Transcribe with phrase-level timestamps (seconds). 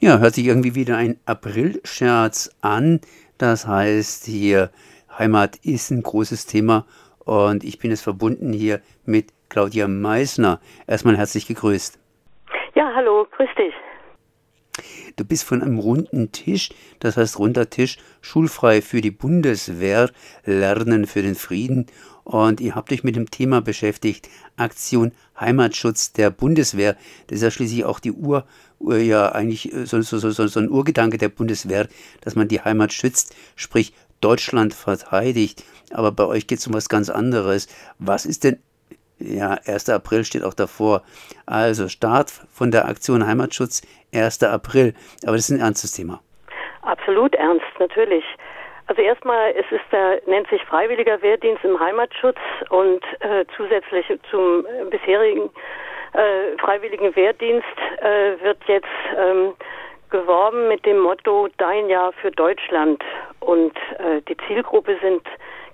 [0.00, 3.00] Ja, hört sich irgendwie wieder ein April-Scherz an.
[3.36, 4.70] Das heißt hier,
[5.18, 6.86] Heimat ist ein großes Thema
[7.24, 10.60] und ich bin es verbunden hier mit Claudia Meissner.
[10.86, 11.98] Erstmal herzlich gegrüßt.
[12.76, 13.74] Ja, hallo, grüß dich.
[15.16, 16.70] Du bist von einem runden Tisch,
[17.00, 20.10] das heißt runder Tisch, schulfrei für die Bundeswehr,
[20.44, 21.86] Lernen für den Frieden.
[22.22, 26.94] Und ihr habt euch mit dem Thema beschäftigt, Aktion Heimatschutz der Bundeswehr.
[27.26, 28.44] Das ist ja schließlich auch die Ur,
[28.80, 31.88] ja eigentlich äh, so, so, so, so ein Urgedanke der Bundeswehr,
[32.22, 35.64] dass man die Heimat schützt, sprich Deutschland verteidigt.
[35.92, 37.68] Aber bei euch geht es um was ganz anderes.
[37.98, 38.58] Was ist denn
[39.20, 39.90] ja, 1.
[39.90, 41.02] April steht auch davor.
[41.46, 43.82] Also Start von der Aktion Heimatschutz
[44.14, 44.44] 1.
[44.44, 44.94] April.
[45.24, 46.20] Aber das ist ein ernstes Thema.
[46.82, 48.24] Absolut ernst, natürlich.
[48.86, 52.38] Also erstmal, es ist der, nennt sich Freiwilliger Wehrdienst im Heimatschutz
[52.70, 55.50] und äh, zusätzlich zum äh, bisherigen
[56.12, 57.66] äh, Freiwilligen Wehrdienst
[58.00, 58.86] äh, wird jetzt
[59.16, 59.54] ähm,
[60.10, 63.02] geworben mit dem Motto Dein Jahr für Deutschland.
[63.40, 65.22] Und äh, die Zielgruppe sind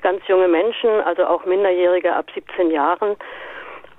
[0.02, 3.16] ganz junge Menschen, also auch Minderjährige ab 17 Jahren.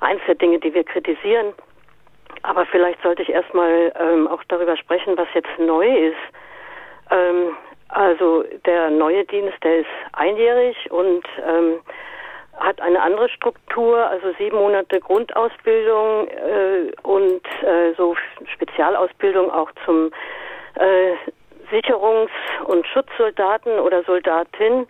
[0.02, 1.54] Eins der Dinge, die wir kritisieren.
[2.44, 6.16] Aber vielleicht sollte ich erstmal ähm, auch darüber sprechen, was jetzt neu ist.
[7.12, 7.56] Ähm,
[7.90, 11.80] also der neue Dienst, der ist einjährig und ähm,
[12.58, 18.16] hat eine andere Struktur, also sieben Monate Grundausbildung äh, und äh, so
[18.54, 20.12] Spezialausbildung auch zum
[20.76, 21.14] äh,
[21.72, 22.30] Sicherungs-
[22.66, 24.88] und Schutzsoldaten oder Soldatin.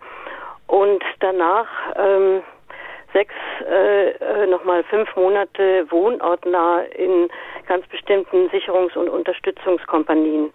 [0.67, 2.41] Und danach ähm,
[3.13, 3.33] sechs,
[3.65, 7.29] äh, äh, nochmal fünf Monate wohnortnah in
[7.67, 10.51] ganz bestimmten Sicherungs- und Unterstützungskompanien,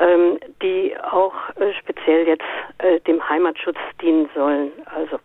[0.00, 2.44] ähm, die auch äh, speziell jetzt
[2.78, 5.18] äh, dem Heimatschutz dienen sollen, also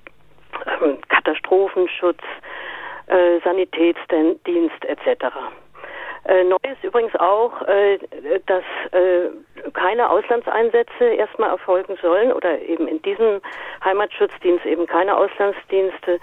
[0.66, 2.22] ähm, Katastrophenschutz,
[3.08, 5.26] äh, Sanitätsdienst etc.
[6.28, 8.00] Äh, neu ist übrigens auch, äh,
[8.48, 9.30] dass äh,
[9.74, 13.42] keine Auslandseinsätze erstmal erfolgen sollen oder eben in diesem
[13.84, 16.20] Heimatschutzdienst eben keine Auslandsdienste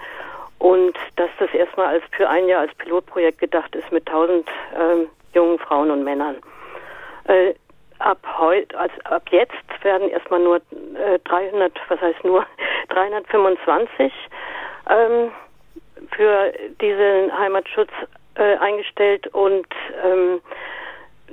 [0.59, 4.47] und dass das erstmal als für ein Jahr als Pilotprojekt gedacht ist mit 1000
[4.79, 6.37] ähm, jungen Frauen und Männern.
[7.99, 12.45] Ab heute, also ab jetzt werden erstmal nur äh, 300, was heißt nur
[12.89, 14.11] 325
[14.89, 15.31] ähm,
[16.15, 17.91] für diesen Heimatschutz
[18.35, 19.67] äh, eingestellt und
[20.03, 20.41] ähm,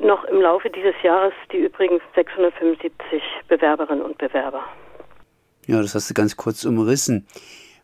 [0.00, 4.64] noch im Laufe dieses Jahres die übrigen 675 Bewerberinnen und Bewerber.
[5.66, 7.26] Ja, das hast du ganz kurz umrissen.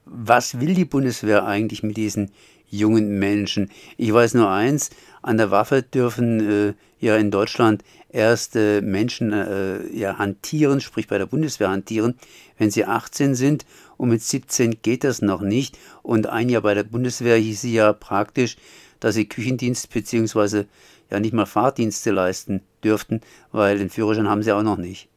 [0.05, 2.33] Was will die Bundeswehr eigentlich mit diesen
[2.71, 3.71] jungen Menschen?
[3.97, 4.91] Ich weiß nur eins,
[5.23, 11.09] an der Waffe dürfen äh, ja in Deutschland erst äh, Menschen äh, ja hantieren, sprich
[11.09, 12.19] bei der Bundeswehr hantieren,
[12.59, 15.77] wenn sie 18 sind und mit 17 geht das noch nicht.
[16.03, 18.57] Und ein Jahr bei der Bundeswehr hieß sie ja praktisch,
[19.01, 20.65] dass sie Küchendienst bzw.
[21.11, 23.21] ja nicht mal Fahrdienste leisten dürften,
[23.53, 25.09] weil den Führerschein haben sie auch noch nicht.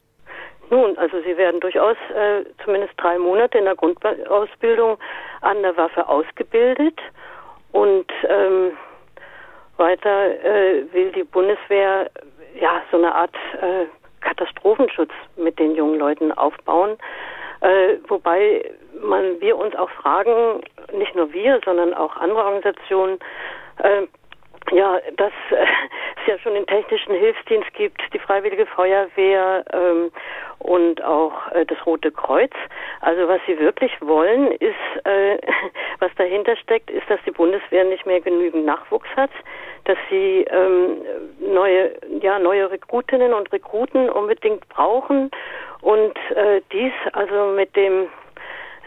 [0.70, 4.98] Nun, also sie werden durchaus äh, zumindest drei Monate in der Grundausbildung
[5.42, 6.98] an der Waffe ausgebildet
[7.72, 8.72] und ähm,
[9.78, 12.10] weiter äh, will die Bundeswehr
[12.60, 13.86] ja so eine Art äh,
[14.22, 16.98] Katastrophenschutz mit den jungen Leuten aufbauen.
[17.62, 18.72] Äh, wobei
[19.02, 20.62] man wir uns auch fragen,
[20.94, 23.20] nicht nur wir, sondern auch andere Organisationen,
[23.80, 24.08] äh,
[24.72, 25.56] ja, dass äh,
[26.22, 30.12] es ja schon den technischen Hilfsdienst gibt, die Freiwillige Feuerwehr ähm,
[30.60, 32.52] und auch äh, das Rote Kreuz.
[33.02, 35.38] Also was sie wirklich wollen, ist, äh,
[36.00, 39.32] was dahinter steckt, ist, dass die Bundeswehr nicht mehr genügend Nachwuchs hat,
[39.86, 41.02] dass sie ähm,
[41.40, 45.32] neue, ja, neue Rekrutinnen und Rekruten unbedingt brauchen
[45.82, 48.08] und äh, dies also mit dem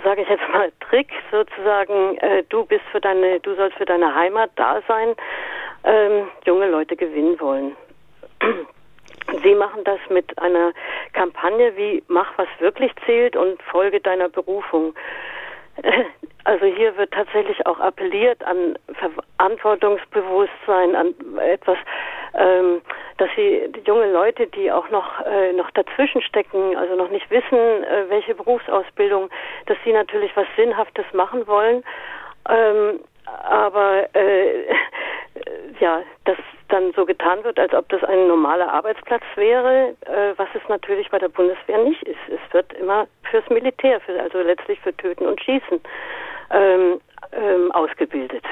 [0.04, 4.14] sage ich jetzt mal, Trick sozusagen, äh, du bist für deine, du sollst für deine
[4.14, 5.14] Heimat da sein,
[5.84, 7.76] ähm, junge Leute gewinnen wollen.
[9.42, 10.72] Sie machen das mit einer
[11.12, 14.94] Kampagne wie Mach, was wirklich zählt und Folge deiner Berufung.
[16.46, 18.78] Also hier wird tatsächlich auch appelliert an
[19.38, 21.78] Verantwortungsbewusstsein, an etwas,
[22.34, 22.82] ähm,
[23.16, 27.56] dass sie junge Leute, die auch noch äh, noch dazwischen stecken, also noch nicht wissen,
[27.56, 29.30] äh, welche Berufsausbildung,
[29.64, 31.82] dass sie natürlich was Sinnhaftes machen wollen,
[32.50, 34.64] ähm, aber äh,
[35.80, 36.38] ja, dass
[36.68, 41.10] dann so getan wird, als ob das ein normaler Arbeitsplatz wäre, äh, was es natürlich
[41.10, 42.18] bei der Bundeswehr nicht ist.
[42.28, 45.80] Es wird immer fürs Militär, für, also letztlich für Töten und Schießen
[46.50, 47.00] ähm,
[47.32, 48.44] ähm, ausgebildet.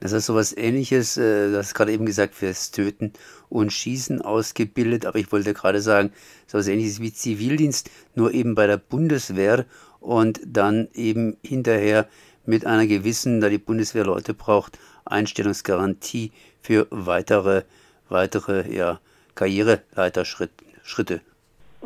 [0.00, 3.12] Das ist sowas ähnliches, äh, du hast gerade eben gesagt, fürs Töten
[3.48, 6.12] und Schießen ausgebildet, aber ich wollte gerade sagen,
[6.46, 9.64] sowas ähnliches wie Zivildienst, nur eben bei der Bundeswehr
[10.00, 12.06] und dann eben hinterher
[12.48, 17.62] mit einer gewissen, da die Bundeswehr Leute braucht, Einstellungsgarantie für weitere,
[18.08, 18.98] weitere ja,
[19.34, 21.20] Karriereleiterschritte?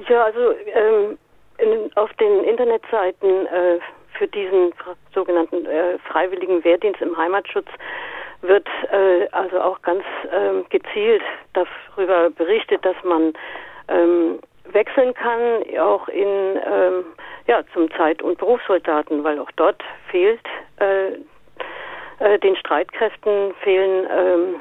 [0.08, 1.18] Ja, also ähm,
[1.58, 3.78] in, auf den Internetseiten äh,
[4.16, 4.72] für diesen
[5.12, 7.68] sogenannten äh, freiwilligen Wehrdienst im Heimatschutz
[8.42, 11.22] wird äh, also auch ganz ähm, gezielt
[11.54, 13.32] darüber berichtet, dass man
[13.88, 14.38] ähm,
[14.70, 17.04] wechseln kann, auch in ähm,
[17.46, 20.40] ja zum Zeit- und Berufssoldaten, weil auch dort fehlt
[20.80, 21.12] äh,
[22.18, 24.60] äh, den Streitkräften fehlen ähm,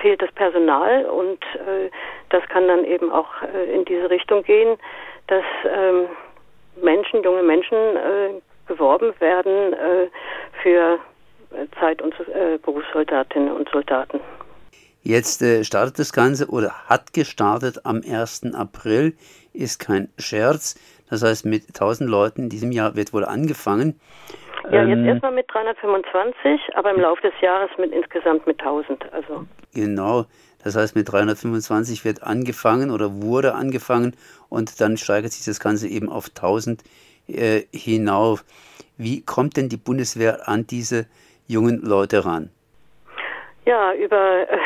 [0.00, 1.90] fehlt das Personal und äh,
[2.30, 4.78] das kann dann eben auch äh, in diese Richtung gehen,
[5.26, 6.06] dass ähm,
[6.82, 10.08] Menschen, junge Menschen äh, geworben werden äh,
[10.62, 10.98] für
[11.80, 14.20] Zeit- und äh, Berufssoldatinnen und Soldaten.
[15.02, 18.54] Jetzt äh, startet das Ganze oder hat gestartet am 1.
[18.54, 19.14] April,
[19.52, 20.78] ist kein Scherz.
[21.08, 23.98] Das heißt, mit 1000 Leuten in diesem Jahr wird wohl angefangen.
[24.70, 29.12] Ja, jetzt ähm, erstmal mit 325, aber im Laufe des Jahres mit insgesamt mit 1000.
[29.12, 29.46] Also.
[29.74, 30.26] Genau,
[30.62, 34.14] das heißt, mit 325 wird angefangen oder wurde angefangen
[34.48, 36.84] und dann steigert sich das Ganze eben auf 1000
[37.26, 38.44] äh, hinauf.
[38.98, 41.06] Wie kommt denn die Bundeswehr an diese
[41.46, 42.50] jungen Leute ran?
[43.64, 44.58] Ja, über äh,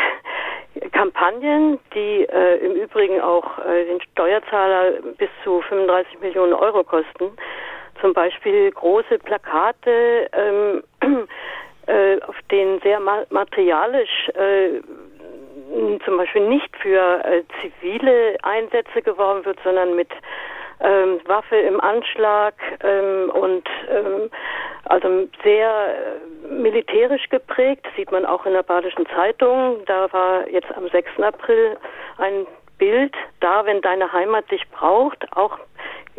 [0.94, 7.36] Kampagnen, die äh, im Übrigen auch äh, den Steuerzahler bis zu 35 Millionen Euro kosten.
[8.00, 10.84] Zum Beispiel große Plakate, ähm,
[11.86, 14.80] äh, auf denen sehr ma materialisch äh,
[16.04, 20.10] zum Beispiel nicht für äh, zivile Einsätze geworben wird, sondern mit
[20.80, 24.30] ähm, Waffe im Anschlag ähm, und ähm,
[24.84, 29.84] also sehr äh, militärisch geprägt, sieht man auch in der Badischen Zeitung.
[29.86, 31.20] Da war jetzt am 6.
[31.22, 31.76] April
[32.18, 32.46] ein
[32.78, 35.58] Bild da, wenn deine Heimat dich braucht, auch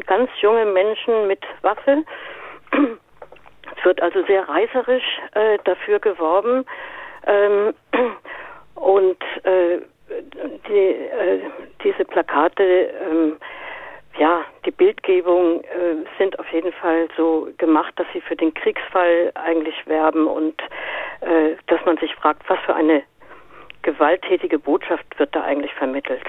[0.07, 2.03] ganz junge Menschen mit Waffe.
[2.71, 6.65] Es wird also sehr reißerisch äh, dafür geworben.
[7.27, 7.73] Ähm,
[8.75, 9.79] und äh,
[10.67, 11.41] die, äh,
[11.83, 13.37] diese Plakate ähm,
[14.17, 19.31] ja, die Bildgebung äh, sind auf jeden Fall so gemacht, dass sie für den Kriegsfall
[19.35, 20.61] eigentlich werben und
[21.21, 23.03] äh, dass man sich fragt, was für eine
[23.81, 26.23] gewalttätige Botschaft wird da eigentlich vermittelt.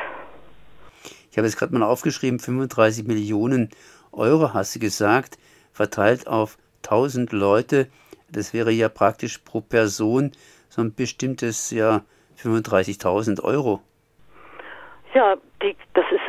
[1.30, 3.70] Ich habe jetzt gerade mal aufgeschrieben, 35 Millionen
[4.12, 5.38] Euro hast du gesagt,
[5.72, 7.88] verteilt auf 1000 Leute.
[8.30, 10.32] Das wäre ja praktisch pro Person
[10.68, 12.02] so ein bestimmtes, ja,
[12.42, 13.80] 35.000 Euro.
[15.14, 16.25] Ja, die, das ist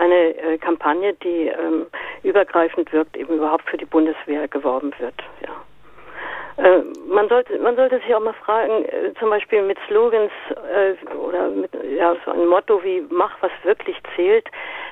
[0.00, 1.86] eine äh, Kampagne, die ähm,
[2.22, 5.14] übergreifend wirkt, eben überhaupt für die Bundeswehr geworben wird.
[5.46, 6.64] Ja.
[6.64, 10.32] Äh, man sollte man sollte sich auch mal fragen, äh, zum Beispiel mit Slogans
[10.74, 14.48] äh, oder mit ja so ein Motto wie "Mach was wirklich zählt",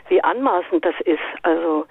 [0.09, 1.19] wie anmaßend das ist.
[1.43, 1.87] Also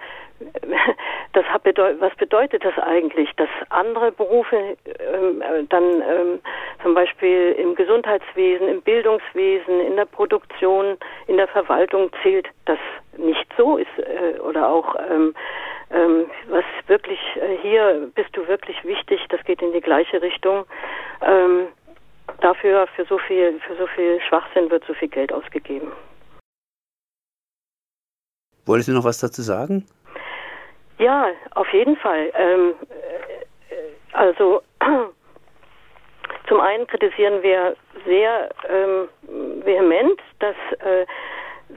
[1.33, 6.39] das hat bedeutet, was bedeutet das eigentlich, dass andere Berufe ähm, äh, dann ähm,
[6.83, 10.97] zum Beispiel im Gesundheitswesen, im Bildungswesen, in der Produktion,
[11.27, 12.79] in der Verwaltung zählt, das
[13.17, 15.33] nicht so ist äh, oder auch ähm,
[15.89, 20.65] ähm, was wirklich äh, hier bist du wirklich wichtig, das geht in die gleiche Richtung.
[21.21, 21.67] Ähm,
[22.41, 25.91] dafür für so viel für so viel Schwachsinn wird so viel Geld ausgegeben.
[28.65, 29.85] Wolltest du noch was dazu sagen?
[30.97, 32.31] Ja, auf jeden Fall.
[32.35, 33.75] Ähm, äh,
[34.13, 34.61] also
[36.47, 39.09] zum einen kritisieren wir sehr ähm,
[39.63, 41.05] vehement, dass äh,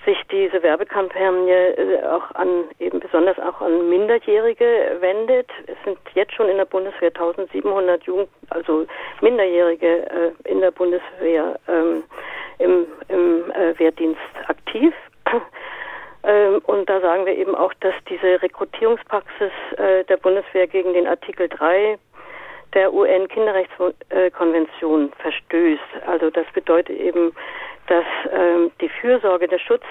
[0.04, 5.48] sich diese Werbekampagne äh, auch an eben besonders auch an Minderjährige wendet.
[5.66, 8.86] Es sind jetzt schon in der Bundeswehr 1700 Jugend, also
[9.20, 12.04] Minderjährige äh, in der Bundeswehr ähm,
[12.58, 14.94] im, im äh, Wehrdienst aktiv.
[16.22, 21.06] Ähm, und da sagen wir eben auch, dass diese Rekrutierungspraxis äh, der Bundeswehr gegen den
[21.06, 21.98] Artikel 3
[22.74, 25.80] der UN-Kinderrechtskonvention verstößt.
[26.06, 27.32] Also das bedeutet eben,
[27.88, 29.84] dass ähm, die Fürsorge, der Schutz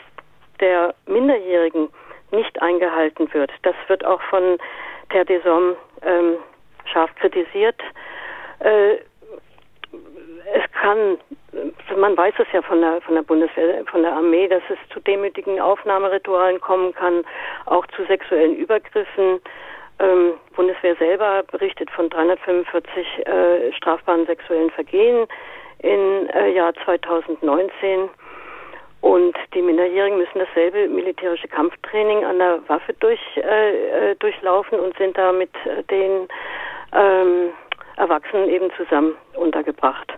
[0.60, 1.90] der Minderjährigen
[2.32, 3.52] nicht eingehalten wird.
[3.64, 4.58] Das wird auch von
[5.10, 6.38] Ter Desom ähm,
[6.86, 7.82] scharf kritisiert.
[8.60, 8.98] Äh,
[10.54, 11.18] es kann,
[11.98, 15.00] man weiß es ja von der, von der Bundeswehr, von der Armee, dass es zu
[15.00, 17.24] demütigen Aufnahmeritualen kommen kann,
[17.66, 19.40] auch zu sexuellen Übergriffen.
[20.00, 25.28] Ähm, Bundeswehr selber berichtet von 345 äh, strafbaren sexuellen Vergehen
[25.80, 28.10] im äh, Jahr 2019.
[29.02, 34.98] Und die Minderjährigen müssen dasselbe militärische Kampftraining an der Waffe durch, äh, äh durchlaufen und
[34.98, 36.28] sind da mit äh, den
[36.94, 37.52] ähm,
[37.96, 40.12] Erwachsenen eben zusammen untergebracht.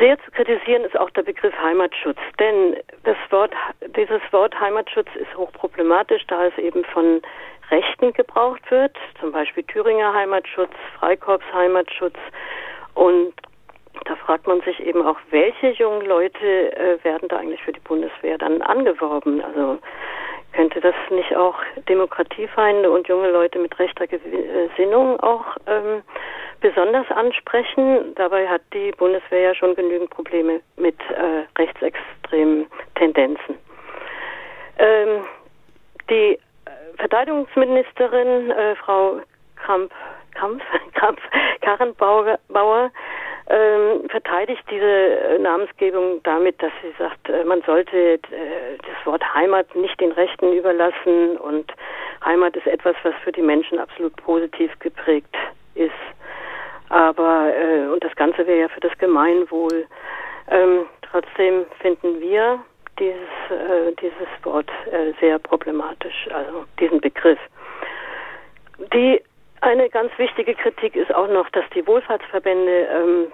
[0.00, 3.52] Sehr zu kritisieren ist auch der Begriff Heimatschutz, denn das Wort,
[3.96, 7.22] dieses Wort Heimatschutz ist hochproblematisch, da es eben von
[7.70, 12.16] Rechten gebraucht wird, zum Beispiel Thüringer Heimatschutz, Freikorps Heimatschutz
[12.94, 13.32] und
[14.06, 17.80] da fragt man sich eben auch, welche jungen Leute äh, werden da eigentlich für die
[17.80, 19.42] Bundeswehr dann angeworben?
[19.42, 19.78] Also
[20.56, 21.54] könnte das nicht auch
[21.86, 26.02] Demokratiefeinde und junge Leute mit rechter Gesinnung auch ähm,
[26.60, 28.14] besonders ansprechen?
[28.14, 33.58] Dabei hat die Bundeswehr ja schon genügend Probleme mit äh, rechtsextremen Tendenzen.
[34.78, 35.24] Ähm,
[36.08, 36.38] die
[36.96, 39.20] Verteidigungsministerin, äh, Frau
[39.56, 39.92] Kramp,
[40.32, 40.62] Krampf,
[40.94, 41.20] Krampf,
[41.60, 42.90] Karrenbauer,
[43.48, 48.18] ähm, verteidigt diese äh, Namensgebung damit, dass sie sagt, äh, man sollte äh,
[48.78, 51.72] das Wort Heimat nicht den Rechten überlassen und
[52.24, 55.34] Heimat ist etwas, was für die Menschen absolut positiv geprägt
[55.74, 55.92] ist.
[56.88, 59.86] Aber äh, und das Ganze wäre ja für das Gemeinwohl.
[60.50, 62.58] Ähm, trotzdem finden wir
[62.98, 63.16] dieses
[63.50, 64.70] äh, dieses Wort
[65.20, 67.38] sehr problematisch, also diesen Begriff.
[68.92, 69.20] Die
[69.60, 73.32] eine ganz wichtige Kritik ist auch noch, dass die Wohlfahrtsverbände ähm,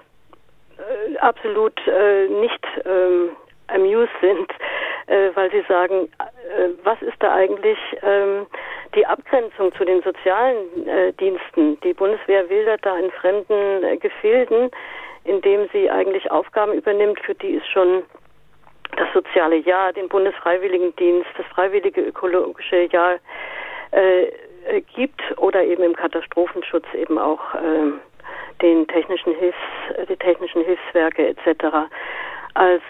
[0.79, 3.31] äh, absolut äh, nicht ähm,
[3.69, 4.51] amused sind,
[5.07, 8.47] äh, weil sie sagen, äh, was ist da eigentlich ähm,
[8.95, 11.81] die Abgrenzung zu den sozialen äh, Diensten?
[11.81, 14.71] Die Bundeswehr wildert da in fremden äh, Gefilden,
[15.25, 18.03] indem sie eigentlich Aufgaben übernimmt, für die es schon
[18.97, 23.19] das soziale Jahr, den Bundesfreiwilligendienst, das freiwillige ökologische Jahr
[23.93, 24.27] äh,
[24.95, 27.93] gibt oder eben im Katastrophenschutz eben auch äh,
[28.61, 29.59] den technischen Hilfs,
[29.97, 31.89] äh, die technischen Hilfswerke etc.
[32.55, 32.83] Als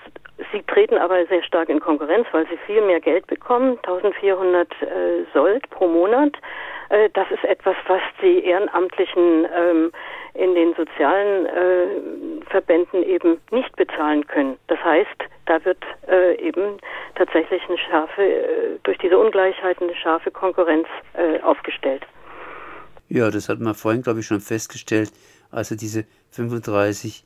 [0.50, 4.86] Sie treten aber sehr stark in Konkurrenz, weil sie viel mehr Geld bekommen, 1400 äh,
[5.32, 6.32] Sold pro Monat.
[6.88, 9.92] Äh, das ist etwas, was die Ehrenamtlichen ähm,
[10.34, 14.58] in den sozialen äh, Verbänden eben nicht bezahlen können.
[14.68, 16.78] Das heißt, da wird äh, eben
[17.14, 22.06] tatsächlich eine scharfe, äh, durch diese Ungleichheit eine scharfe Konkurrenz äh, aufgestellt.
[23.08, 25.12] Ja, das hat man vorhin, glaube ich, schon festgestellt,
[25.50, 27.24] als er diese 35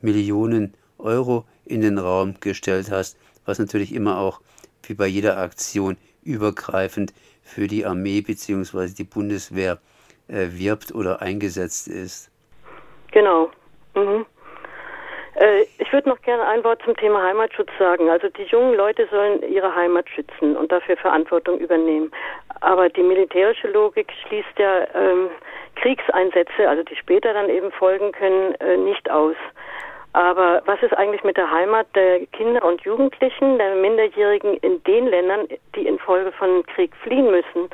[0.00, 4.40] Millionen Euro in den Raum gestellt hast, was natürlich immer auch
[4.84, 7.12] wie bei jeder Aktion übergreifend
[7.42, 8.94] für die Armee bzw.
[8.94, 9.78] die Bundeswehr
[10.28, 12.30] äh, wirbt oder eingesetzt ist.
[13.12, 13.50] Genau.
[13.94, 14.26] Mhm.
[15.44, 18.08] Äh, ich würde noch gerne ein Wort zum Thema Heimatschutz sagen.
[18.08, 22.10] Also die jungen Leute sollen ihre Heimat schützen und dafür Verantwortung übernehmen.
[22.60, 25.28] Aber die militärische Logik schließt ja ähm,
[25.76, 29.36] Kriegseinsätze, also die später dann eben folgen können, äh, nicht aus.
[30.14, 35.08] Aber was ist eigentlich mit der Heimat der Kinder und Jugendlichen, der Minderjährigen in den
[35.08, 37.68] Ländern, die infolge von Krieg fliehen müssen?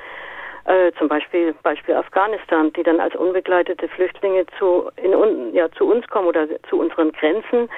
[0.64, 6.06] Äh, zum Beispiel Beispiel Afghanistan, die dann als unbegleitete Flüchtlinge zu, in, ja, zu uns
[6.08, 7.68] kommen oder zu unseren Grenzen,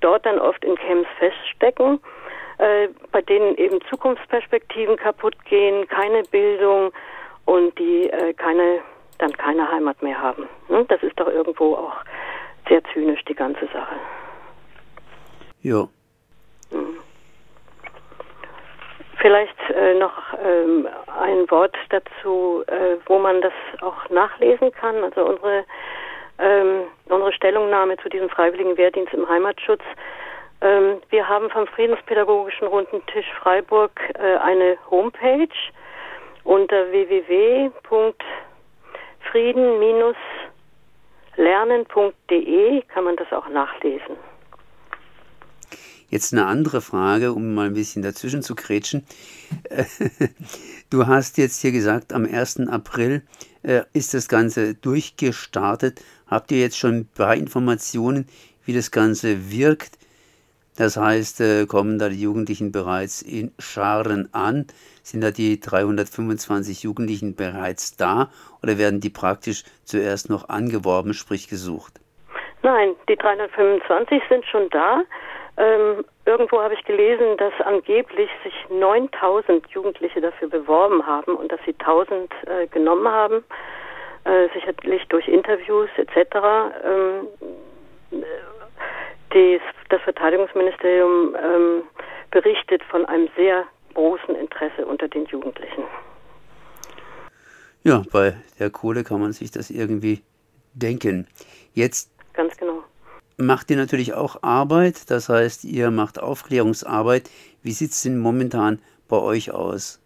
[0.00, 2.00] dort dann oft in Camps feststecken,
[2.58, 6.92] äh, bei denen eben Zukunftsperspektiven kaputt gehen, keine Bildung
[7.44, 8.80] und die äh, keine
[9.22, 10.48] dann keine Heimat mehr haben.
[10.66, 10.86] Hm?
[10.88, 11.94] Das ist doch irgendwo auch
[12.68, 13.94] sehr zynisch, die ganze Sache.
[15.62, 15.88] Ja.
[16.70, 16.96] Hm.
[19.22, 20.12] Vielleicht äh, noch
[20.44, 20.88] ähm,
[21.20, 25.04] ein Wort dazu, äh, wo man das auch nachlesen kann.
[25.04, 25.64] Also unsere,
[26.40, 29.82] ähm, unsere Stellungnahme zu diesem freiwilligen Wehrdienst im Heimatschutz.
[30.60, 35.48] Ähm, wir haben vom Friedenspädagogischen Runden Tisch Freiburg äh, eine Homepage
[36.42, 37.72] unter www.frieden-
[41.36, 44.16] lernen.de kann man das auch nachlesen.
[46.12, 49.04] Jetzt eine andere Frage, um mal ein bisschen dazwischen zu kretschen.
[50.90, 52.68] Du hast jetzt hier gesagt, am 1.
[52.68, 53.22] April
[53.62, 56.02] äh, ist das Ganze durchgestartet.
[56.26, 58.26] Habt ihr jetzt schon ein paar Informationen,
[58.66, 59.92] wie das Ganze wirkt?
[60.76, 64.66] Das heißt, äh, kommen da die Jugendlichen bereits in Scharen an?
[65.02, 68.30] Sind da die 325 Jugendlichen bereits da
[68.62, 72.02] oder werden die praktisch zuerst noch angeworben, sprich gesucht?
[72.62, 75.04] Nein, die 325 sind schon da.
[75.58, 81.60] Ähm, irgendwo habe ich gelesen, dass angeblich sich 9000 Jugendliche dafür beworben haben und dass
[81.66, 83.44] sie 1000 äh, genommen haben,
[84.24, 86.36] äh, sicherlich durch Interviews etc.
[86.84, 87.28] Ähm,
[89.34, 91.82] des, das Verteidigungsministerium ähm,
[92.30, 95.84] berichtet von einem sehr großen Interesse unter den Jugendlichen.
[97.82, 100.22] Ja, bei der Kohle kann man sich das irgendwie
[100.72, 101.26] denken.
[101.74, 102.81] Jetzt ganz genau.
[103.38, 107.30] Macht ihr natürlich auch Arbeit, das heißt, ihr macht Aufklärungsarbeit.
[107.62, 110.00] Wie sieht es denn momentan bei euch aus?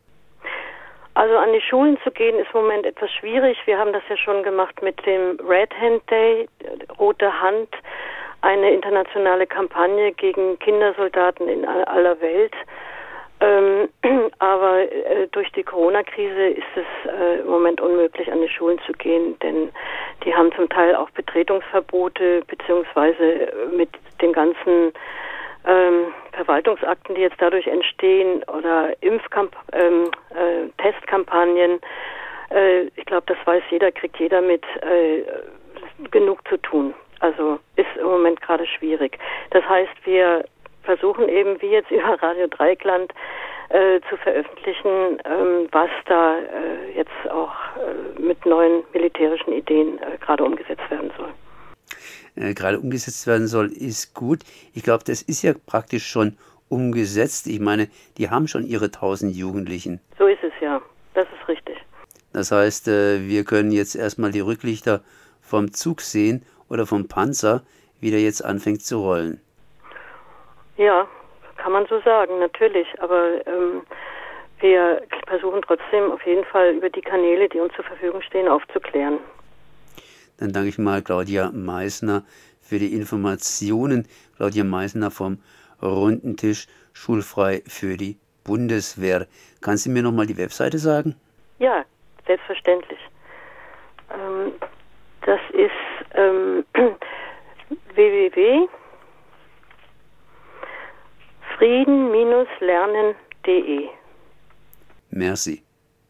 [1.14, 3.56] Also an die Schulen zu gehen ist im Moment etwas schwierig.
[3.64, 6.46] Wir haben das ja schon gemacht mit dem Red Hand Day,
[6.98, 7.70] Rote Hand,
[8.42, 12.52] eine internationale Kampagne gegen Kindersoldaten in aller Welt.
[13.40, 13.88] Ähm,
[14.38, 18.92] aber äh, durch die Corona-Krise ist es äh, im Moment unmöglich, an die Schulen zu
[18.92, 19.70] gehen, denn
[20.24, 23.90] die haben zum Teil auch Betretungsverbote beziehungsweise mit
[24.22, 24.92] den ganzen
[25.66, 31.80] ähm, Verwaltungsakten, die jetzt dadurch entstehen oder Impfkamp ähm, äh, Testkampagnen.
[32.50, 35.24] Äh, ich glaube, das weiß jeder, kriegt jeder mit äh,
[36.10, 36.94] genug zu tun.
[37.20, 39.18] Also ist im Moment gerade schwierig.
[39.50, 40.44] Das heißt, wir
[40.86, 43.12] versuchen eben, wie jetzt über Radio Dreikland,
[43.68, 50.16] äh, zu veröffentlichen, ähm, was da äh, jetzt auch äh, mit neuen militärischen Ideen äh,
[50.18, 51.30] gerade umgesetzt werden soll.
[52.36, 54.40] Äh, gerade umgesetzt werden soll, ist gut.
[54.72, 56.38] Ich glaube, das ist ja praktisch schon
[56.68, 57.48] umgesetzt.
[57.48, 57.88] Ich meine,
[58.18, 60.00] die haben schon ihre tausend Jugendlichen.
[60.18, 60.80] So ist es ja.
[61.14, 61.76] Das ist richtig.
[62.32, 65.02] Das heißt, äh, wir können jetzt erstmal die Rücklichter
[65.40, 67.62] vom Zug sehen oder vom Panzer,
[68.00, 69.40] wie der jetzt anfängt zu rollen.
[70.76, 71.06] Ja,
[71.56, 72.86] kann man so sagen, natürlich.
[73.00, 73.82] Aber ähm,
[74.60, 79.18] wir versuchen trotzdem auf jeden Fall über die Kanäle, die uns zur Verfügung stehen, aufzuklären.
[80.38, 82.24] Dann danke ich mal Claudia Meissner
[82.60, 84.06] für die Informationen.
[84.36, 85.38] Claudia Meissner vom
[85.82, 89.26] Runden Tisch Schulfrei für die Bundeswehr.
[89.60, 91.14] Kannst du mir nochmal die Webseite sagen?
[91.58, 91.84] Ja,
[92.26, 92.98] selbstverständlich.
[94.10, 94.52] Ähm,
[95.24, 95.70] das ist
[96.14, 96.64] ähm,
[101.58, 103.90] www.frieden-lernen.de.
[105.08, 105.65] Merci.